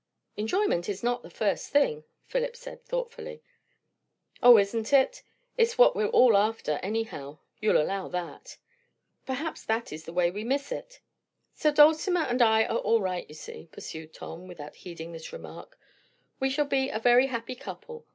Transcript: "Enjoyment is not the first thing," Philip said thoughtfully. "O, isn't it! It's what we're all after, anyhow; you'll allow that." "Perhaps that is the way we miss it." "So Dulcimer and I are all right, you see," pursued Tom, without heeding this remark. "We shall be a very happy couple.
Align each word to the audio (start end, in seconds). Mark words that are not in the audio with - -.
"Enjoyment 0.35 0.89
is 0.89 1.03
not 1.03 1.21
the 1.21 1.29
first 1.29 1.69
thing," 1.69 2.03
Philip 2.25 2.55
said 2.57 2.83
thoughtfully. 2.83 3.43
"O, 4.41 4.57
isn't 4.57 4.91
it! 4.91 5.21
It's 5.59 5.77
what 5.77 5.95
we're 5.95 6.07
all 6.07 6.35
after, 6.35 6.79
anyhow; 6.81 7.37
you'll 7.59 7.79
allow 7.79 8.07
that." 8.07 8.57
"Perhaps 9.27 9.63
that 9.65 9.93
is 9.93 10.05
the 10.05 10.11
way 10.11 10.31
we 10.31 10.43
miss 10.43 10.71
it." 10.71 11.01
"So 11.53 11.71
Dulcimer 11.71 12.21
and 12.21 12.41
I 12.41 12.63
are 12.65 12.79
all 12.79 12.99
right, 12.99 13.29
you 13.29 13.35
see," 13.35 13.69
pursued 13.71 14.11
Tom, 14.11 14.47
without 14.47 14.73
heeding 14.77 15.11
this 15.11 15.31
remark. 15.31 15.77
"We 16.39 16.49
shall 16.49 16.65
be 16.65 16.89
a 16.89 16.97
very 16.97 17.27
happy 17.27 17.53
couple. 17.53 18.07